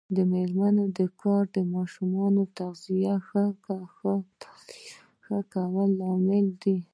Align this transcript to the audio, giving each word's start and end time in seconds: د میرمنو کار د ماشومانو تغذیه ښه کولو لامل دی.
د 0.15 0.17
میرمنو 0.31 0.85
کار 1.21 1.43
د 1.55 1.57
ماشومانو 1.73 2.41
تغذیه 2.57 3.15
ښه 5.25 5.35
کولو 5.53 5.81
لامل 5.99 6.45
دی. 6.61 6.77